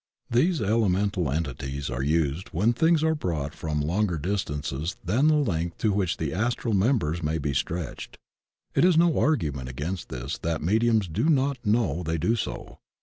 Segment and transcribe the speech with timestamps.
[0.31, 5.77] These elemental entities are used when things are brought from longer distances than the lengdi
[5.77, 8.17] to which the Astral members may be stretched.
[8.73, 12.79] It is no argument against this that mediums do not know they do so.